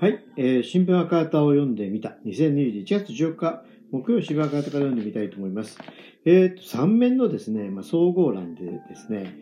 [0.00, 2.16] はい、えー新聞赤旗を読んでみた。
[2.24, 5.76] 2021月14日、木曜新聞赤旗から読んでみたいと思います。
[6.24, 9.34] えーと、3面のですね、まあ、総合欄でですね、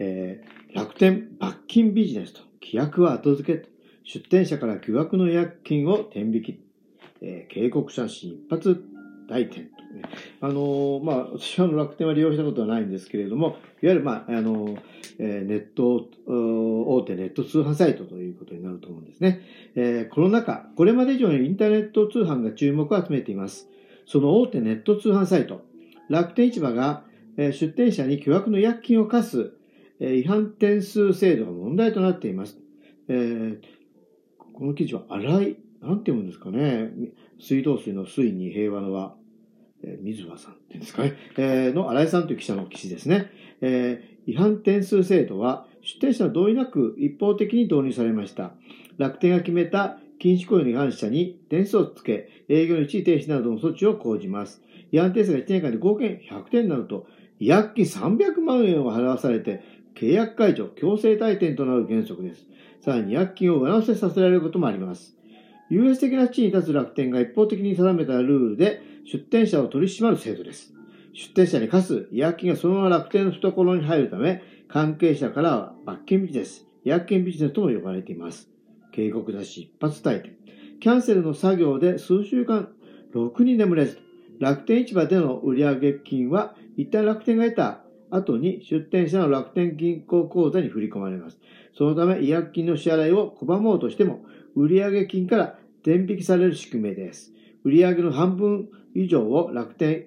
[0.00, 3.68] えー楽天罰金ビジネスと、規約は後付けと、
[4.02, 6.60] 出店者から巨額の違約金を転引き、
[7.20, 8.82] えー警告写真一発
[9.30, 10.02] 大店とね。
[10.40, 14.78] あのまあ、私は楽天は利用したことはないんですけれども、いわゆる、まあ、あのー
[15.22, 19.42] えネット、大手ネット通販サイトということになると思うんですね。
[19.76, 23.68] えーコロナ禍、これまで以上にインターネット通販が注目を集めています。
[24.06, 25.62] その大手ネット通販サイト、
[26.08, 27.04] 楽天市場が、
[27.36, 29.52] えー出店者に巨額の違約金を課す、
[30.00, 32.58] えー違反点数制度が問題となっています。
[33.08, 33.58] えー
[34.54, 36.90] この記事は荒い、なんて読むんですかね。
[37.38, 39.14] 水道水の水に平和の和、
[39.84, 41.14] えー水葉さんっていうんですかね。
[41.36, 43.30] えーの荒井さんという記者の記事ですね。
[43.60, 48.52] えー違反点数制度は出店者の同意なく一方的に導入されました。
[48.98, 54.62] 楽天が決めた禁止行為の違反者に点数をつけ、営業の一時停止などの措置を講じます。
[54.92, 57.06] 違反点数が1年間で合計100点になると、
[57.38, 59.62] 違約金300万円を払わされて、
[59.94, 62.46] 契約解除、強制退店となる原則です。
[62.82, 65.16] さらに違約金を上乗せさせられることもあります。
[65.70, 70.72] 優越的な地位に立つ楽天が一方的に定めたルールで出店者を取り締まる制度です。
[71.12, 78.48] 出店者に課す違約金がそのまま楽天の懐に入るため、関係者からは罰金ビジネス、違約金ビジネスとも呼ばれています。
[78.92, 80.36] 警告出し一発退店。
[80.80, 82.68] キャンセルの作業で数週間、
[83.12, 83.98] ろくに眠れず、
[84.38, 91.38] 楽天市場での売上金は一旦楽天が得た後に出店者の楽天銀行口座に振り込まれます。
[91.76, 94.24] そのため違約金の支払いを拒もうとしても、
[94.56, 97.32] 売上金から転引きされる仕組みです。
[97.64, 100.06] 売上の半分以上を楽天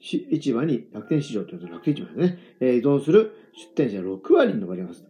[0.00, 5.04] 市場に、楽天市場というと楽天市場ですね、えー依存する出店者6割に上ります。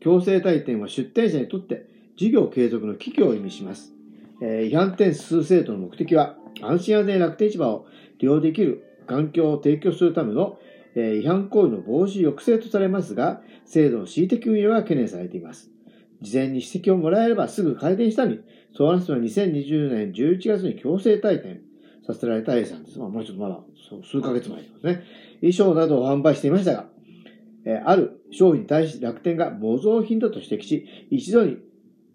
[0.00, 3.92] 強制退店は出店者にとって事業継続の危機を意味します。
[4.40, 7.86] 違反点数制度の目的は、安心安全楽天市場を
[8.18, 10.58] 利用できる環境を提供するための、
[10.96, 15.70] 違反行為の防止抑制とされますが、制度の恣意的運用が懸念されています。
[16.22, 18.40] 事前に指摘をもらえればすぐ改善したのに、
[18.74, 21.60] そうなすのは2020年11月に強制退店
[22.06, 22.98] させられた A さんです。
[22.98, 23.60] まあ、もうちょっとまだ
[24.04, 25.04] 数ヶ月前ですね。
[25.40, 26.86] 衣装などを販売していましたが、
[27.64, 31.58] えーある商品に対し楽天が模造品だと指摘し、一度に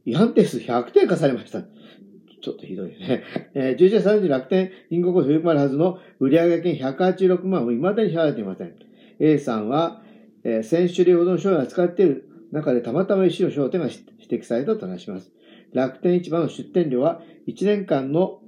[0.06, 1.62] 違反点数100点課されました。
[1.62, 3.23] ちょっとひどいですね。
[3.53, 8.73] えー11月30日楽天銀行に振り込まれるはずの売上金186万を未だに支払われていません。
[9.19, 10.02] A さんは、
[10.44, 15.31] えー1000種類ほどの商品を扱っている中でたまたま一種の商店が指摘されたと話します。
[15.73, 18.40] 楽天市場の出店料は1年間の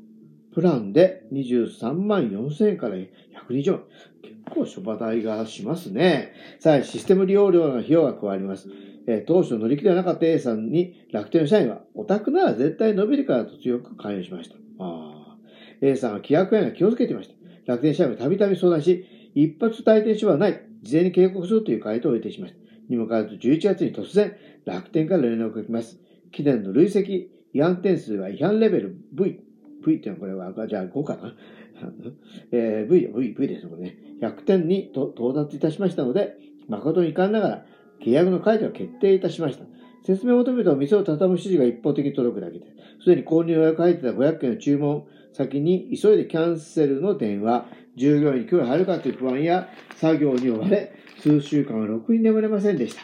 [0.58, 3.84] プランで23万4000円から120万。
[4.24, 6.34] 結構諸場代がしますね。
[6.60, 8.68] さらにシステム利用料の費用が加わります。
[9.08, 14.56] えー当初乗り気ではなかった A さんに楽天社員は、オタクなら絶対伸びるからと強く勧誘しました。
[14.80, 15.38] あ
[15.82, 17.36] A さんは規約違反には気をつけていました。
[17.72, 20.60] 楽天社員はたびたび相談し、一発退店書はない。
[20.82, 22.60] 事前に警告するという回答を得てしました。
[22.90, 24.36] にもかかわらず11月に突然、
[24.66, 26.00] 楽天から連絡が来ます。
[26.32, 29.46] 記念の累積違反点数は違反レベル V。
[29.86, 31.34] V ってのはこれは、じゃあ5かな？
[32.52, 33.98] えー V、V、V ですよね。
[34.22, 36.36] 100点にと到達いたしましたので、
[36.68, 37.66] 誠に遺憾ながら、
[38.04, 39.66] 契約の解除を決定いたしました。
[40.04, 42.66] 説明を求めた店を畳む指示が一方的に届くだけで、
[43.04, 53.02] すでに購入予約入ってた500件の注文先に急いでキャンセルの電話、従業員に今日入るかという不安や作業に追われ、数週間はろくに眠れませんでした。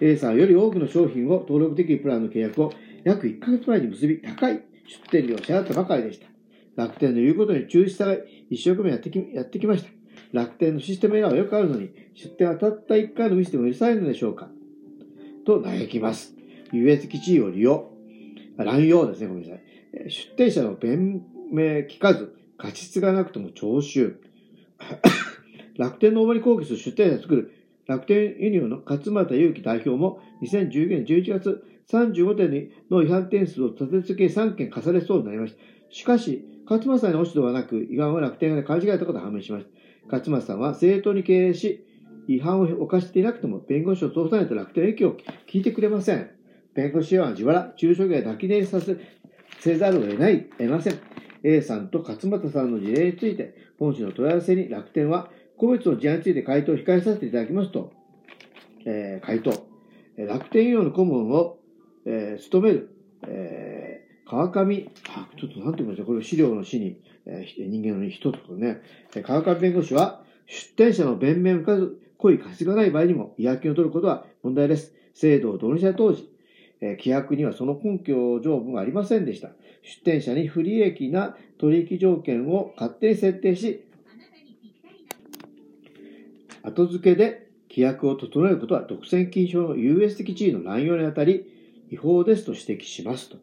[0.00, 2.72] A さんはより多くの商品を登録できるプランの契約を
[3.04, 6.26] 約1ヶ月前に結び、高い出店料を支払ったばかりでした。
[6.76, 8.16] 楽天の言うことに忠実さが
[8.50, 9.90] 一生懸命やってきやってきました。
[10.32, 14.48] 楽天のシステムエラーはよくあるのに、出店はたった1回のミスでも許されるのでしょうか
[15.44, 16.34] と嘆きます。
[16.72, 17.90] 優越的地位を利用、
[18.56, 20.10] あ乱用ですね、ごめんなさい。
[20.10, 24.18] 出店者の弁明聞かず、過失がなくとも徴収。
[25.76, 27.52] 楽天の主に抗議する出店者を作る
[27.92, 35.60] 楽天ユニオンの勝俣祐樹代表も2019年11月35点の違反点数を立て続け3件課されそうになりました。
[35.90, 40.16] しかし、勝俣さんに落ち度はなく、違反は楽天が勘違いだったことが判明しました。
[40.16, 41.84] 勝俣さんは正当に経営し、
[42.28, 45.16] 違反を犯していなくても弁護士を通さないと楽天影響を
[45.46, 46.30] 聞いてくれません。
[46.74, 48.96] 弁護士は自腹、中小企業へ抱き寝させ
[49.60, 50.98] せざるを得ない、得ません。
[51.44, 55.30] A さんと勝俣さんの事例について、本市の問い合わせに楽天は、
[55.62, 57.92] 個別の事案について回答を控えさせていただきますと、
[58.84, 59.64] えー回答。
[60.18, 61.60] 楽天医療の顧問を、
[62.04, 62.96] えー務める、
[63.28, 68.82] えー川上、あ、ちょっとなんて言いましたこれ資料の死に、えー人間の人とかね、
[69.22, 74.92] 川上弁護士は、出店者の弁明を深く、濃い貸しがない場合にも違約金を取ることは問題です。
[75.14, 76.28] 制度を導入した当時、
[76.80, 79.50] え規約にはその根拠条文がありませんでした。
[79.82, 83.86] 出店者に不利益な取引条件を勝手に設定し、
[86.62, 91.46] 後付けで規約を整えることは独占禁止法の優越的地位の乱用にあたり
[91.90, 93.36] 違法ですと指摘しますと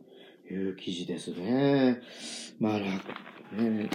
[0.54, 2.02] いう記事ですね。
[2.60, 2.90] まあ、楽、
[3.62, 3.90] ね、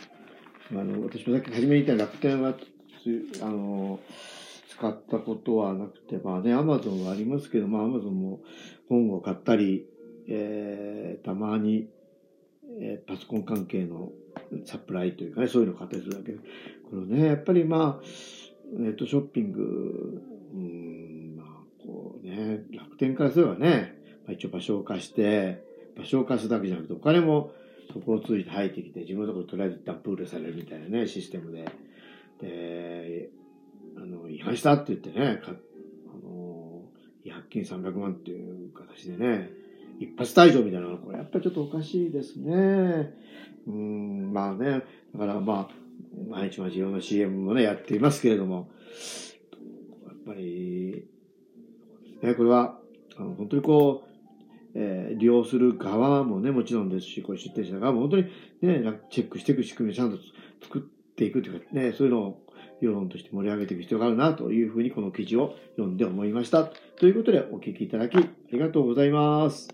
[0.70, 2.54] あの、私もさっき初めに言った楽天は、
[3.42, 4.00] あの、
[4.70, 8.40] 使ったことはなくて、まあね、アマゾンはありますけど、まあアマゾンも
[8.88, 9.86] 本を買ったり、
[10.28, 11.88] えー、たまに、
[12.80, 14.10] えー、パソコン関係の
[14.64, 16.38] サプライというかね、そういうのを買ったりするだけで、
[16.90, 18.04] このね、やっぱりまあ、
[18.72, 20.22] ネットショッピング、
[20.54, 21.46] うん、まあ、
[21.86, 23.94] こうね、楽天からすればね、
[24.26, 25.62] まあ、一応場所を貸して、
[25.96, 27.52] 場所を貸すだけじゃなくて、お金も
[27.92, 31.68] そこを通じて入ってきて、自分のところとりあえず一旦プールされるみたいなね、システムで。
[32.40, 33.30] で、
[33.96, 36.82] あの、違反したって言ってね、かあの、
[37.24, 39.50] 違約金300万っていう形でね、
[40.00, 43.12] 一発退場みたいなのこれやっぱりちょっとおかしいですね。
[43.66, 44.82] うん、まあね、
[45.14, 45.83] だからまあ、
[46.28, 48.70] 毎日毎日いろんな CM もね、やっていますけれども、
[50.06, 51.06] やっぱり、
[52.22, 52.78] ね、これは、
[53.16, 54.14] あの本当にこう、
[54.74, 58.24] えー、利用する側もね、もちろんですし、これ出店者側も本当に
[58.62, 60.18] ね、チェックしていく仕組みをちゃんと
[60.62, 60.82] 作っ
[61.14, 62.44] ていくというかね、そういうのを
[62.80, 66.64] 世論として盛り上げていく必要があるなというふうにこの記事を読んで思いました。
[66.64, 68.20] ということでお聞きいただきあ
[68.52, 69.68] りがとうございます。